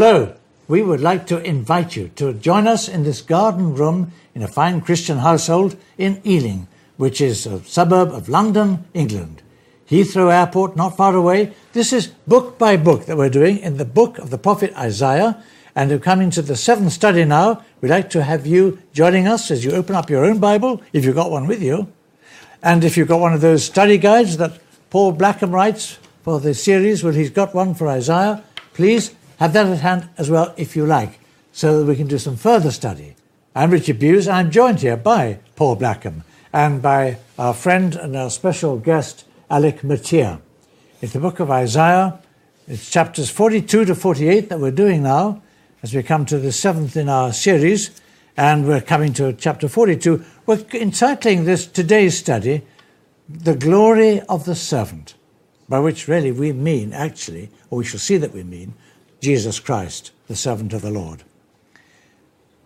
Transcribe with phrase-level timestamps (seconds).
[0.00, 0.34] Hello.
[0.66, 4.48] We would like to invite you to join us in this garden room in a
[4.48, 9.42] fine Christian household in Ealing, which is a suburb of London, England.
[9.90, 11.52] Heathrow Airport, not far away.
[11.74, 15.44] This is book by book that we're doing in the book of the prophet Isaiah.
[15.76, 17.62] And we're coming to the seventh study now.
[17.82, 21.04] We'd like to have you joining us as you open up your own Bible, if
[21.04, 21.92] you've got one with you.
[22.62, 26.54] And if you've got one of those study guides that Paul Blackham writes for the
[26.54, 30.76] series, well, he's got one for Isaiah, please have that at hand as well if
[30.76, 31.18] you like,
[31.50, 33.16] so that we can do some further study.
[33.54, 34.28] I'm Richard Bewes.
[34.28, 39.82] I'm joined here by Paul Blackham and by our friend and our special guest, Alec
[39.82, 40.40] Motyer.
[41.00, 42.20] It's the book of Isaiah.
[42.68, 45.40] It's chapters 42 to 48 that we're doing now
[45.82, 47.98] as we come to the seventh in our series,
[48.36, 50.22] and we're coming to chapter 42.
[50.44, 52.60] We're entitling this today's study,
[53.26, 55.14] The Glory of the Servant,
[55.66, 58.74] by which really we mean, actually, or we shall see that we mean,
[59.20, 61.22] Jesus Christ, the servant of the Lord.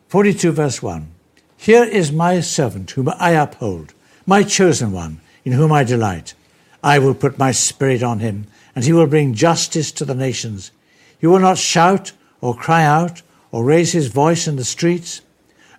[0.09, 1.09] 42 verse 1
[1.57, 3.93] Here is my servant whom I uphold,
[4.27, 6.35] my chosen one, in whom I delight.
[6.83, 10.71] I will put my spirit on him, and he will bring justice to the nations.
[11.19, 15.23] He will not shout or cry out or raise his voice in the streets.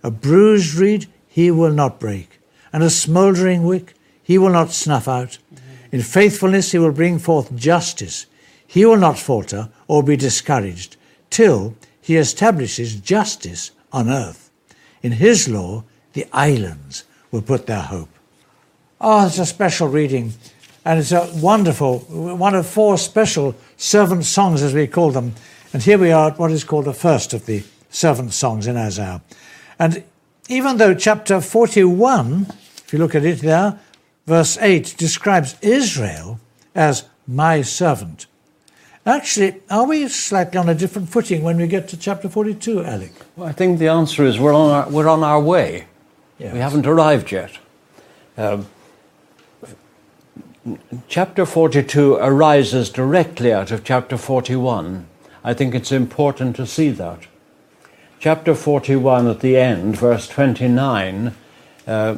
[0.04, 2.40] A bruised reed he will not break,
[2.74, 5.38] and a smouldering wick he will not snuff out.
[5.92, 8.26] In faithfulness he will bring forth justice.
[8.68, 10.98] He will not falter or be discouraged
[11.30, 14.52] till he establishes justice on earth.
[15.02, 15.84] In his law,
[16.14, 18.10] the islands will put their hope.
[19.02, 20.34] Oh, it's a special reading
[20.86, 25.34] and it's a wonderful, one of four special servant songs, as we call them.
[25.74, 28.78] And here we are at what is called the first of the servant songs in
[28.78, 29.22] Isaiah.
[29.80, 30.04] And
[30.48, 32.48] even though chapter 41,
[32.78, 33.80] if you look at it there,
[34.28, 36.40] verse 8 describes Israel
[36.76, 38.28] as my servant.
[39.06, 43.12] Actually, are we slightly on a different footing when we get to chapter 42, Alec?
[43.36, 45.86] Well, I think the answer is we're on our, we're on our way.
[46.40, 46.54] Yes.
[46.54, 47.60] We haven't arrived yet.
[48.36, 48.66] Um,
[51.08, 55.06] chapter 42 arises directly out of chapter 41.
[55.44, 57.28] I think it's important to see that.
[58.20, 61.36] Chapter 41 at the end, verse 29,
[61.86, 62.16] uh,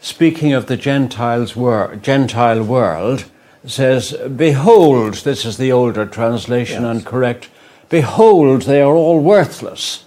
[0.00, 3.24] speaking of the Gentiles wor- Gentile world,
[3.66, 6.96] says, Behold, this is the older translation yes.
[6.96, 7.48] and correct,
[7.88, 10.04] behold, they are all worthless.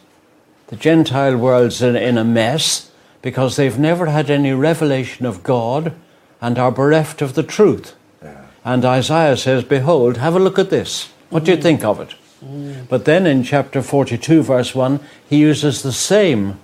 [0.68, 2.92] The Gentile world's in, in a mess
[3.22, 5.94] because they've never had any revelation of God
[6.40, 7.96] and are bereft of the truth.
[8.24, 8.46] Yeah.
[8.64, 11.10] And Isaiah says, Behold, have a look at this.
[11.30, 11.62] What do you mm.
[11.62, 12.16] think of it?
[12.44, 12.88] Mm.
[12.88, 16.60] But then in chapter 42, verse 1, he uses the same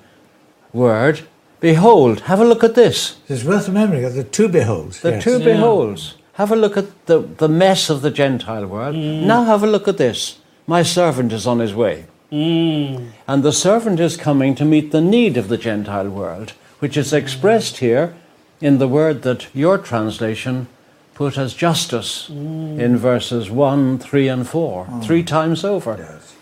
[0.74, 1.22] word.
[1.59, 3.19] Behold, have a look at this.
[3.28, 5.02] It's worth remembering of the two beholds.
[5.02, 5.24] The yes.
[5.24, 5.46] two yeah.
[5.46, 6.16] beholds.
[6.38, 8.96] Have a look at the, the mess of the Gentile world.
[8.96, 9.24] Mm.
[9.24, 10.38] Now have a look at this.
[10.68, 12.06] My servant is on his way.
[12.31, 13.09] Mm.
[13.28, 17.12] And the servant is coming to meet the need of the Gentile world, which is
[17.12, 18.16] expressed here
[18.62, 20.68] in the word that your translation
[21.16, 22.78] put as justice mm.
[22.78, 25.04] in verses 1, 3, and 4, mm.
[25.04, 25.96] three times over.
[25.98, 26.36] Yes.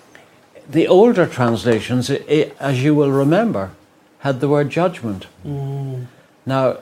[0.69, 3.72] The older translations, as you will remember,
[4.19, 5.27] had the word judgment.
[5.45, 6.07] Mm.
[6.45, 6.79] Now,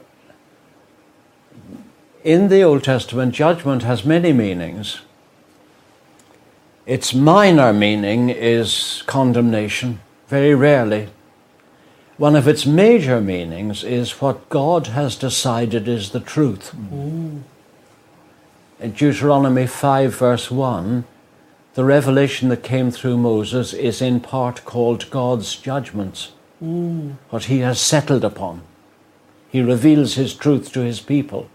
[2.24, 5.02] in the Old Testament, judgment has many meanings.
[6.86, 11.10] Its minor meaning is condemnation, very rarely.
[12.18, 16.74] One of its major meanings is what God has decided is the truth.
[16.76, 17.42] Mm.
[18.80, 21.06] In Deuteronomy 5, verse 1,
[21.74, 26.32] the revelation that came through Moses is in part called God's judgments,
[26.64, 27.16] mm.
[27.30, 28.62] what he has settled upon.
[29.50, 31.50] He reveals his truth to his people.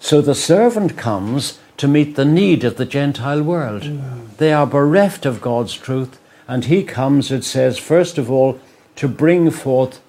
[0.00, 3.82] So the servant comes to meet the need of the Gentile world.
[3.82, 4.36] Mm.
[4.38, 6.18] They are bereft of God's truth,
[6.48, 8.58] and he comes, it says, first of all,
[8.96, 10.00] to bring forth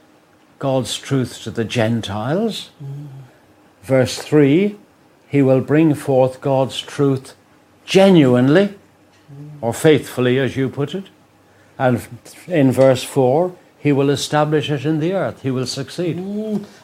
[0.59, 2.71] God's truth to the Gentiles.
[2.81, 3.07] Mm.
[3.83, 4.77] Verse 3
[5.27, 7.35] He will bring forth God's truth
[7.83, 9.49] genuinely, mm.
[9.59, 11.05] or faithfully, as you put it.
[11.77, 12.07] And
[12.47, 15.41] in verse 4, he will establish it in the earth.
[15.41, 16.17] He will succeed.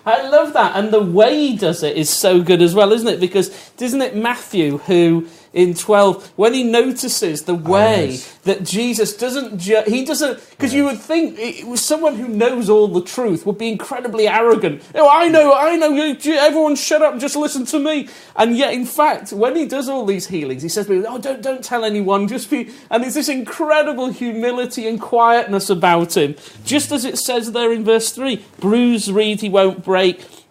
[0.08, 0.78] I love that.
[0.78, 3.20] And the way he does it is so good as well, isn't it?
[3.20, 5.28] Because isn't it Matthew who
[5.58, 8.38] in 12 when he notices the oh, way yes.
[8.44, 12.70] that Jesus doesn't ju- he doesn't because you would think it was someone who knows
[12.70, 17.18] all the truth would be incredibly arrogant oh I know I know everyone shut up
[17.18, 20.70] just listen to me and yet in fact when he does all these healings he
[20.70, 25.72] says oh don't don't tell anyone just be and there's this incredible humility and quietness
[25.72, 29.97] about him just as it says there in verse 3 bruise reed he won't break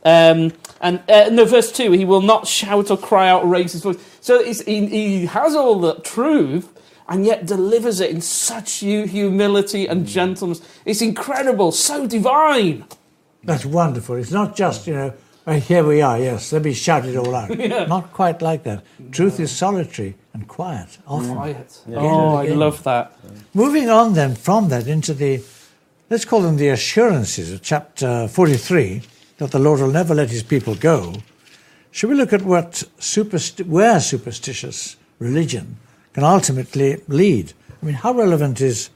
[0.04, 3.72] um, and uh, no, verse 2, he will not shout or cry out or raise
[3.72, 3.98] his voice.
[4.20, 6.68] So he, he has all the truth,
[7.08, 10.60] and yet delivers it in such humility and gentleness.
[10.84, 12.84] It's incredible, so divine.
[13.44, 14.16] That's wonderful.
[14.16, 15.12] It's not just, you know,
[15.46, 17.50] "Oh, here we are, yes, let me shout it all out.
[17.88, 18.82] Not quite like that.
[19.12, 21.34] Truth is solitary and quiet, often.
[21.34, 21.80] Quiet.
[21.86, 23.16] Again Oh, I love that.
[23.54, 25.42] Moving on then from that into the,
[26.10, 29.02] let's call them the assurances of chapter 43,
[29.38, 31.14] that the Lord will never let his people go.
[31.90, 35.76] Should we look at what superst- where superstitious religion
[36.12, 37.52] can ultimately lead?
[37.82, 38.90] I mean, how relevant is,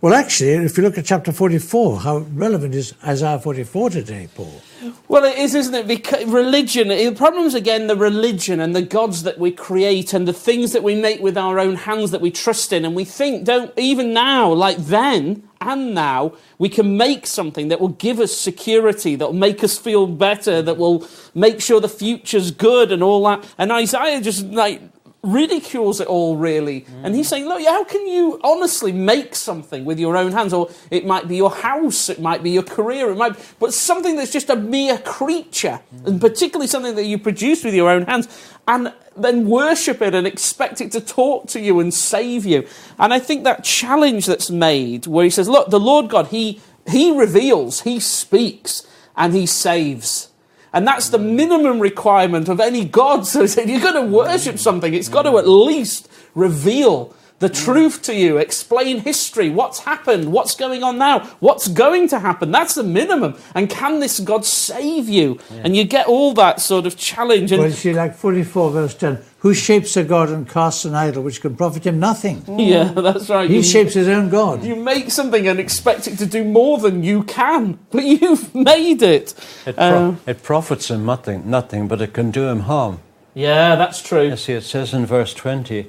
[0.00, 4.60] well, actually, if you look at chapter 44, how relevant is Isaiah 44 today, Paul?
[5.10, 5.88] Well, it is, isn't it?
[5.88, 10.28] Because religion, the problem is again the religion and the gods that we create and
[10.28, 12.84] the things that we make with our own hands that we trust in.
[12.84, 17.80] And we think, don't, even now, like then and now, we can make something that
[17.80, 21.04] will give us security, that will make us feel better, that will
[21.34, 23.44] make sure the future's good and all that.
[23.58, 24.80] And Isaiah just like
[25.22, 26.86] ridicules it all really.
[27.02, 30.52] And he's saying look how can you honestly make something with your own hands?
[30.52, 33.74] Or it might be your house it might be your career it might be, but
[33.74, 38.02] something that's just a mere creature and particularly something that you produce with your own
[38.02, 38.28] hands
[38.66, 42.66] and then worship it and expect it to talk to you and save you.
[42.98, 46.60] And i think that challenge that's made where he says look the lord god he
[46.88, 48.86] he reveals he speaks
[49.16, 50.29] and he saves
[50.72, 53.26] and that's the minimum requirement of any God.
[53.26, 58.02] So if you're going to worship something, it's got to at least reveal the truth
[58.02, 62.50] to you, explain history, what's happened, what's going on now, what's going to happen.
[62.52, 63.34] That's the minimum.
[63.54, 65.38] And can this God save you?
[65.50, 67.50] And you get all that sort of challenge.
[67.52, 70.94] And Well, you see, like 44 verse 10, who shapes a god and casts an
[70.94, 72.44] idol which can profit him nothing?
[72.58, 73.48] yeah, that's right.
[73.48, 74.62] He You- shapes his own god.
[74.62, 79.00] You make something and expect it to do more than you can, but you've made
[79.02, 79.34] it.
[79.66, 82.98] It, Uh, pro- it profits him nothing, nothing, but it can do him harm.
[83.32, 84.28] yeah, that's true.
[84.28, 85.86] You see, it says in verse 20,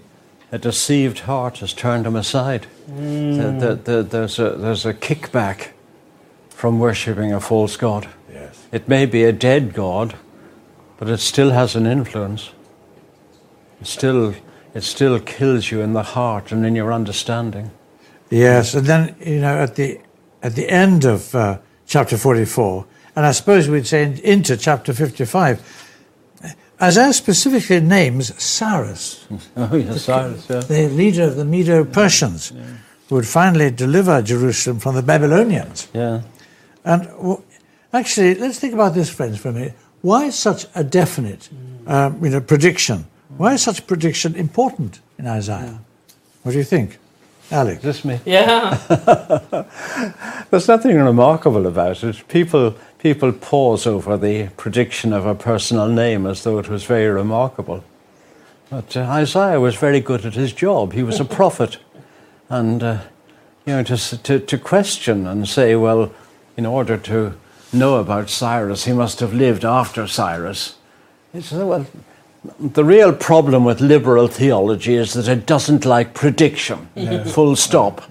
[0.52, 2.68] a deceived heart has turned him aside.
[2.88, 5.70] The- there's, a, there's a kickback
[6.50, 8.08] from worshipping a false God.
[8.32, 8.68] Yes.
[8.72, 10.16] It may be a dead God,
[10.98, 12.52] but it still has an influence.
[13.80, 14.36] It still,
[14.74, 17.72] it still kills you in the heart and in your understanding.
[18.30, 20.00] Yes, and then, you know, at the,
[20.44, 21.58] at the end of uh,
[21.88, 25.91] chapter 44, and I suppose we'd say into chapter 55,
[26.82, 30.60] Isaiah specifically names Cyrus, Oh, yes, Cyrus, yeah.
[30.62, 32.52] the leader of the Medo Persians,
[33.08, 35.88] who would finally deliver Jerusalem from the Babylonians.
[35.94, 36.22] Yeah.
[36.84, 37.44] And w-
[37.94, 39.74] actually, let's think about this, friends, for a minute.
[40.02, 41.50] Why is such a definite
[41.86, 43.06] um, you know, prediction?
[43.38, 45.80] Why is such a prediction important in Isaiah?
[46.42, 46.98] What do you think,
[47.52, 47.78] Alec?
[47.78, 48.20] Is this me?
[48.26, 48.78] Yeah.
[50.50, 52.28] There's nothing remarkable about it.
[52.28, 57.10] People, people pause over the prediction of a personal name as though it was very
[57.10, 57.84] remarkable.
[58.70, 60.94] But uh, Isaiah was very good at his job.
[60.94, 61.78] He was a prophet.
[62.50, 63.02] And, uh,
[63.66, 66.12] you know, to, to, to question and say, well,
[66.58, 67.34] in order to
[67.74, 70.76] know about Cyrus, he must have lived after Cyrus.
[71.34, 71.86] It's, well,
[72.60, 76.88] the real problem with liberal theology is that it doesn't like prediction,
[77.26, 78.02] full stop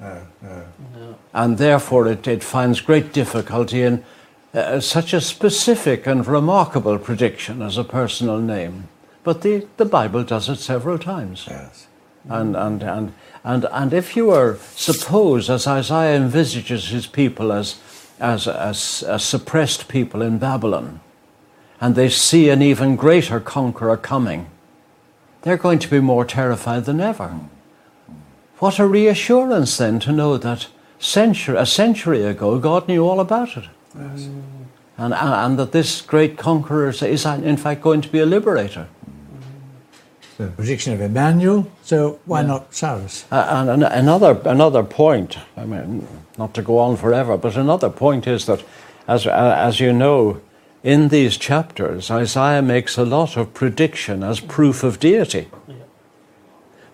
[1.33, 4.05] and therefore it, it finds great difficulty in
[4.53, 8.89] uh, such a specific and remarkable prediction as a personal name.
[9.23, 11.47] But the, the Bible does it several times.
[11.49, 11.87] Yes.
[12.29, 17.81] And, and, and, and, and if you were, suppose, as Isaiah envisages his people as,
[18.19, 21.01] as, as a suppressed people in Babylon,
[21.81, 24.47] and they see an even greater conqueror coming,
[25.43, 27.35] they're going to be more terrified than ever.
[28.59, 30.69] What a reassurance then to know that
[30.99, 33.65] century, a century ago God knew all about it.
[34.99, 38.27] And, and, and that this great conqueror is, is in fact going to be a
[38.27, 38.87] liberator.
[40.37, 43.25] The prediction of Emmanuel, so why not Cyrus?
[43.31, 46.07] Uh, and an- another, another point, I mean,
[46.39, 48.63] not to go on forever, but another point is that,
[49.07, 50.41] as, uh, as you know,
[50.83, 55.49] in these chapters, Isaiah makes a lot of prediction as proof of deity.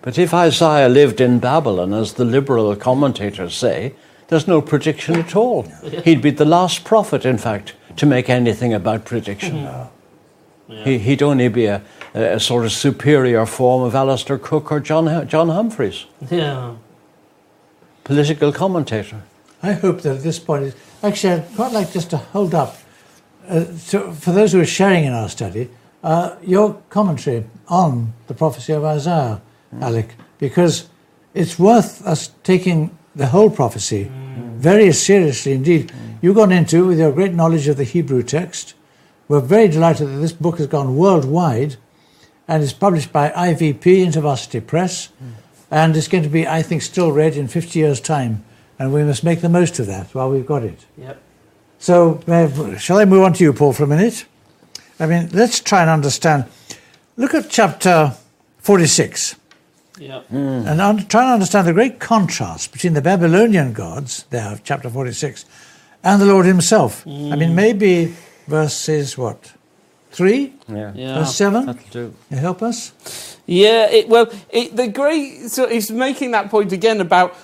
[0.01, 3.93] But if Isaiah lived in Babylon, as the liberal commentators say,
[4.27, 5.63] there's no prediction at all.
[6.03, 9.55] He'd be the last prophet, in fact, to make anything about prediction.
[9.55, 10.83] Mm-hmm.
[10.83, 11.81] He, he'd only be a,
[12.13, 16.75] a sort of superior form of Alistair Cooke or John, John Humphrys Yeah.
[18.03, 19.21] political commentator.
[19.63, 22.75] I hope that at this point, actually, I'd quite like just to hold up,
[23.47, 25.69] uh, to, for those who are sharing in our study,
[26.03, 29.41] uh, your commentary on the prophecy of Isaiah,
[29.81, 30.87] Alec, because
[31.33, 34.11] it's worth us taking the whole prophecy
[34.57, 35.91] very seriously indeed.
[36.21, 38.73] You've gone into, with your great knowledge of the Hebrew text,
[39.27, 41.75] we're very delighted that this book has gone worldwide
[42.47, 45.09] and is published by IVP, InterVarsity Press.
[45.69, 48.43] And it's going to be, I think, still read in 50 years' time.
[48.79, 50.85] And we must make the most of that while we've got it.
[50.97, 51.21] Yep.
[51.79, 54.25] So, uh, shall I move on to you, Paul, for a minute?
[54.99, 56.45] I mean, let's try and understand.
[57.17, 58.13] Look at chapter
[58.59, 59.35] 46
[59.99, 60.25] Yep.
[60.31, 64.89] and un- try and understand the great contrast between the Babylonian gods, there, of chapter
[64.89, 65.45] 46,
[66.03, 67.05] and the Lord Himself.
[67.07, 68.13] I mean, maybe
[68.47, 69.53] verses what?
[70.11, 70.53] 3?
[70.67, 70.91] Yeah.
[70.95, 71.19] Yeah.
[71.19, 71.65] Verse 7?
[71.65, 72.13] That'll do.
[72.29, 72.91] You help us?
[73.45, 75.49] Yeah, it, well, it, the great.
[75.49, 77.35] So he's making that point again about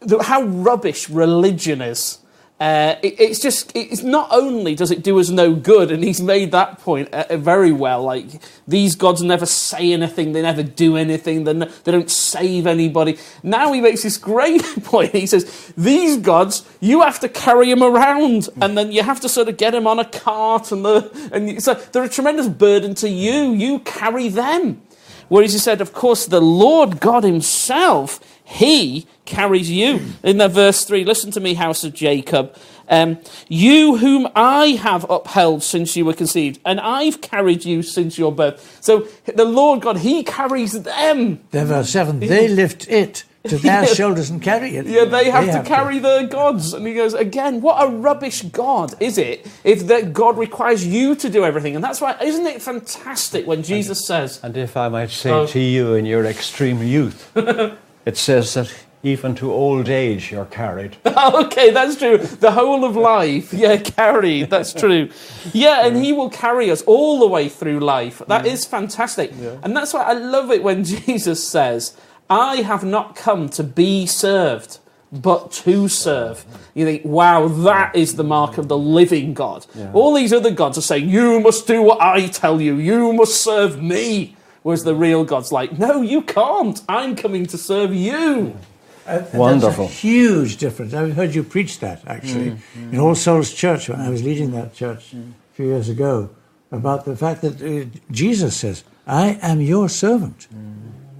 [0.00, 2.18] the, how rubbish religion is.
[2.58, 6.22] Uh, it, it's just, it's not only does it do us no good, and he's
[6.22, 8.02] made that point uh, uh, very well.
[8.02, 8.26] Like,
[8.66, 13.18] these gods never say anything, they never do anything, they, n- they don't save anybody.
[13.42, 15.12] Now he makes this great point.
[15.12, 19.28] He says, These gods, you have to carry them around, and then you have to
[19.28, 22.94] sort of get them on a cart, and, the, and so they're a tremendous burden
[22.96, 23.52] to you.
[23.52, 24.82] You carry them.
[25.28, 30.00] Whereas he said, of course, the Lord God Himself, He carries you.
[30.22, 32.56] In the verse 3, listen to me, house of Jacob.
[32.88, 38.16] Um, you whom I have upheld since you were conceived, and I've carried you since
[38.16, 38.78] your birth.
[38.80, 41.40] So the Lord God, He carries them.
[41.50, 43.86] Then verse 7 they lift it to their Yeah.
[43.94, 44.86] shoulders and carry it.
[44.86, 46.72] Yeah, they have to carry their gods.
[46.72, 51.16] And he goes, again, what a rubbish God is it if that God requires you
[51.16, 51.74] to do everything?
[51.74, 55.46] And that's why, isn't it fantastic when Jesus says, And if I might say Oh.
[55.48, 57.32] to you in your extreme youth,
[58.06, 58.72] it says that
[59.02, 60.96] even to old age you're carried.
[61.06, 62.18] okay, that's true.
[62.18, 64.50] The whole of life, yeah, carried.
[64.50, 65.10] That's true.
[65.52, 68.22] Yeah, and He will carry us all the way through life.
[68.26, 69.32] That is fantastic,
[69.62, 71.96] and that's why I love it when Jesus says,
[72.30, 74.78] "I have not come to be served."
[75.12, 76.44] But to serve.
[76.74, 79.64] You think, wow, that is the mark of the living God.
[79.94, 83.40] All these other gods are saying, you must do what I tell you, you must
[83.40, 84.35] serve me.
[84.66, 86.82] Whereas the real God's like, no, you can't.
[86.88, 88.58] I'm coming to serve you.
[89.06, 89.84] Uh, That's Wonderful.
[89.84, 90.92] a huge difference.
[90.92, 94.74] I've heard you preach that actually in All Souls Church when I was leading that
[94.74, 95.22] church a
[95.54, 96.30] few years ago
[96.72, 100.48] about the fact that uh, Jesus says, "I am your servant."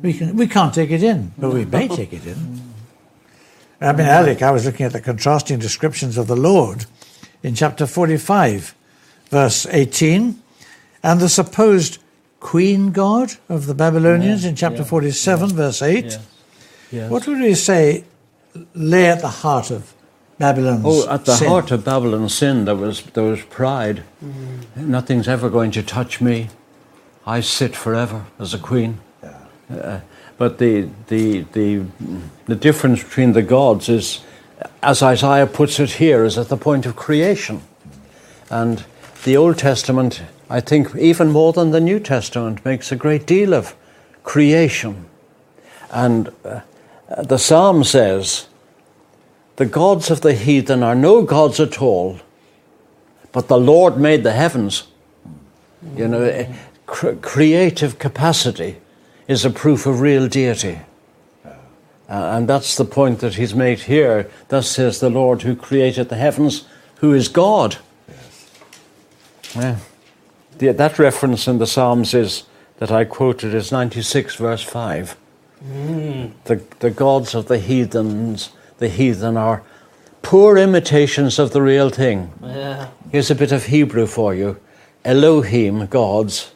[0.02, 2.60] We can we can't take it in, but we may take it in.
[3.80, 6.86] I mean, Alec, I was looking at the contrasting descriptions of the Lord
[7.44, 8.74] in chapter forty-five,
[9.30, 10.42] verse eighteen,
[11.00, 11.98] and the supposed
[12.40, 16.18] queen god of the Babylonians in chapter forty-seven, verse eight.
[16.92, 17.10] Yes.
[17.10, 18.04] What would we say
[18.74, 19.92] lay at the heart of
[20.38, 21.48] Babylon's Oh, at the sin?
[21.48, 24.02] heart of Babylon's sin, there was, there was pride.
[24.76, 26.48] Nothing's ever going to touch me.
[27.26, 29.00] I sit forever as a queen.
[29.68, 30.00] Uh,
[30.38, 31.84] but the, the, the,
[32.44, 34.20] the difference between the gods is,
[34.82, 37.62] as Isaiah puts it here, is at the point of creation.
[38.48, 38.84] And
[39.24, 43.52] the Old Testament, I think, even more than the New Testament, makes a great deal
[43.52, 43.74] of
[44.22, 45.06] creation.
[45.90, 46.60] And uh,
[47.22, 48.46] the psalm says,
[49.56, 52.20] the gods of the heathen are no gods at all,
[53.32, 54.86] but the Lord made the heavens.
[55.96, 56.52] You know, eh,
[56.86, 58.76] cr- creative capacity
[59.26, 60.80] is a proof of real deity.
[61.44, 61.52] Uh,
[62.08, 64.30] and that's the point that he's made here.
[64.48, 66.64] Thus says the Lord who created the heavens,
[66.96, 67.78] who is God.
[69.54, 69.78] Yeah.
[70.58, 72.44] The- that reference in the Psalms is
[72.78, 75.16] that I quoted is 96 verse 5
[75.64, 76.30] mm.
[76.44, 79.62] the, the gods of the heathens, the heathen are
[80.22, 82.32] poor imitations of the real thing.
[82.42, 82.88] Yeah.
[83.12, 84.58] Here's a bit of Hebrew for you
[85.04, 86.52] Elohim, gods,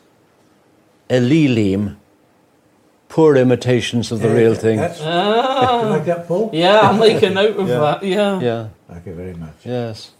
[1.09, 1.97] Elilim,
[3.09, 4.78] poor imitations of the real thing.
[4.78, 5.83] That's, ah.
[5.83, 6.50] You like that, Paul?
[6.52, 7.78] Yeah, I'll make a note of Yeah.
[7.78, 8.02] that.
[8.02, 8.40] Yeah.
[8.40, 9.54] Yeah, Thank you very much.
[9.64, 10.11] yes.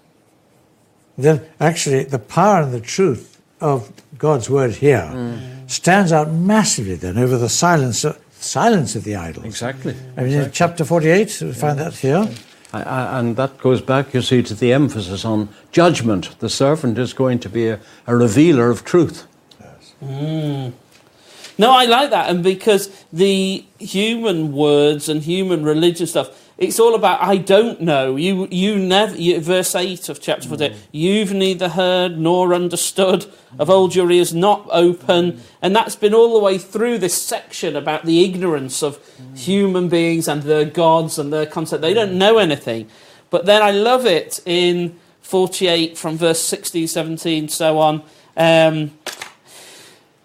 [1.19, 5.39] Then, actually, the power and the truth of God's word here Mm.
[5.71, 8.05] stands out massively then over the silence,
[8.39, 9.45] silence of the idols.
[9.47, 9.95] Exactly.
[10.17, 12.29] I mean, in chapter 48, we find that here.
[12.73, 16.39] I, I, and that goes back, you see, to the emphasis on judgment.
[16.39, 19.27] The servant is going to be a, a revealer of truth.
[19.61, 20.73] Yes.
[21.59, 26.29] No, I like that, and because the human words and human religion stuff,
[26.61, 28.17] it's all about I don't know.
[28.17, 29.17] You, you never.
[29.17, 30.69] You, verse eight of chapter forty.
[30.69, 30.77] Mm.
[30.93, 33.27] You've neither heard nor understood.
[33.59, 35.41] Of old your ears not open, mm.
[35.63, 39.37] and that's been all the way through this section about the ignorance of mm.
[39.39, 41.81] human beings and their gods and their concept.
[41.81, 42.89] They don't know anything.
[43.31, 48.03] But then I love it in forty-eight from verse 16, 17, so on.
[48.37, 48.93] Um,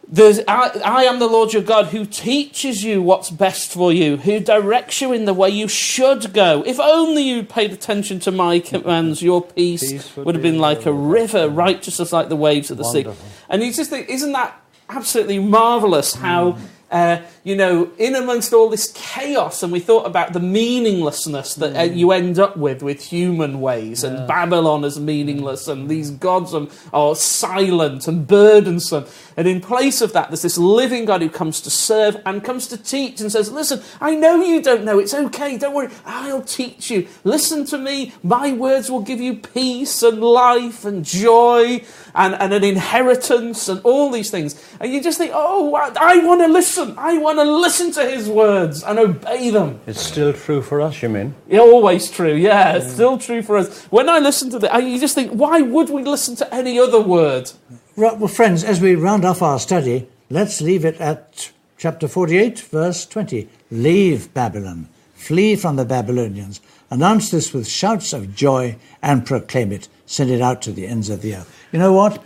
[0.07, 4.17] there's, I, I am the Lord your God who teaches you what's best for you,
[4.17, 6.63] who directs you in the way you should go.
[6.65, 10.51] If only you'd paid attention to my commands, your peace, Peace would, would have be
[10.51, 13.05] been like a river, righteousness like the waves of the sea.
[13.49, 16.65] And you just think, isn't that absolutely marvellous how hmm.
[16.91, 21.75] Uh, you know, in amongst all this chaos, and we thought about the meaninglessness that
[21.75, 26.53] uh, you end up with with human ways, and Babylon is meaningless, and these gods
[26.53, 29.05] are, are silent and burdensome.
[29.37, 32.67] And in place of that, there's this living God who comes to serve and comes
[32.67, 34.99] to teach and says, Listen, I know you don't know.
[34.99, 35.57] It's okay.
[35.57, 35.89] Don't worry.
[36.05, 37.07] I'll teach you.
[37.23, 38.13] Listen to me.
[38.23, 41.83] My words will give you peace and life and joy
[42.15, 44.55] and, and an inheritance and all these things.
[44.79, 46.95] And you just think, Oh, I, I want to listen.
[46.97, 49.79] I want to listen to his words and obey them.
[49.85, 51.35] It's still true for us, you mean?
[51.47, 52.33] Yeah, always true.
[52.33, 53.83] Yeah, it's still true for us.
[53.85, 57.01] When I listen to that, you just think, Why would we listen to any other
[57.01, 57.51] word?
[57.97, 62.59] Right, well, friends, as we round off our study, let's leave it at chapter 48,
[62.59, 63.47] verse 20.
[63.71, 69.87] Leave Babylon, flee from the Babylonians, announce this with shouts of joy, and proclaim it.
[70.05, 71.64] Send it out to the ends of the earth.
[71.75, 72.23] You know what?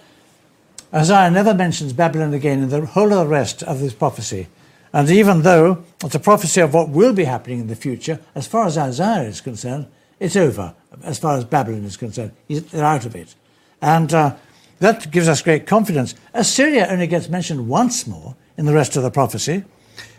[0.93, 4.45] Isaiah never mentions Babylon again in the whole of the rest of this prophecy.
[4.93, 8.45] And even though it's a prophecy of what will be happening in the future, as
[8.45, 9.87] far as Isaiah is concerned,
[10.19, 10.75] it's over.
[11.03, 13.33] As far as Babylon is concerned, they're out of it.
[13.81, 14.35] And uh,
[14.81, 16.13] that gives us great confidence.
[16.31, 19.63] Assyria only gets mentioned once more in the rest of the prophecy.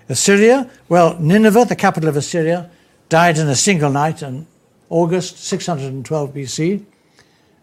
[0.09, 2.69] Assyria, well, Nineveh, the capital of Assyria,
[3.09, 4.49] died in a single night in
[4.89, 6.85] August 612 BC.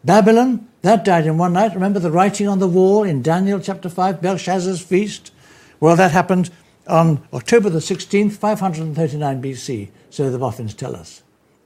[0.04, 1.74] Babylon, that died in one night.
[1.74, 5.32] Remember the writing on the wall in Daniel chapter 5, Belshazzar's feast?
[5.80, 6.50] Well, that happened
[6.88, 11.24] on October the 16th, 539 BC, so the boffins tell us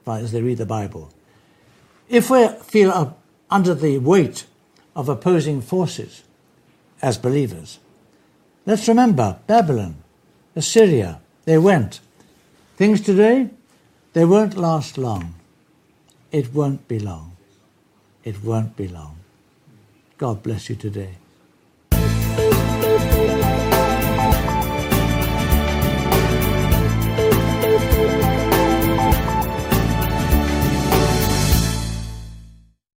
[0.08, 1.14] as they read the Bible.
[2.10, 3.16] If we feel
[3.50, 4.46] under the weight
[4.96, 6.24] of opposing forces
[7.02, 7.80] as believers.
[8.66, 9.96] Let's remember Babylon,
[10.56, 12.00] Assyria, they went.
[12.78, 13.50] Things today,
[14.14, 15.36] they won't last long.
[16.32, 17.38] It won't be long.
[18.24, 19.18] It won't be long.
[20.18, 21.21] God bless you today.